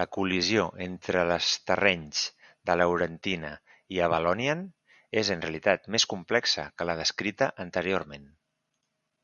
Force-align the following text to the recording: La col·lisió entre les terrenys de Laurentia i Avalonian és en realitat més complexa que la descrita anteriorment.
La 0.00 0.04
col·lisió 0.16 0.62
entre 0.84 1.24
les 1.30 1.48
terrenys 1.70 2.22
de 2.70 2.78
Laurentia 2.82 3.52
i 3.98 4.02
Avalonian 4.08 4.64
és 5.24 5.34
en 5.38 5.46
realitat 5.46 5.88
més 5.98 6.10
complexa 6.16 6.68
que 6.80 6.90
la 6.92 7.00
descrita 7.06 7.54
anteriorment. 7.70 8.30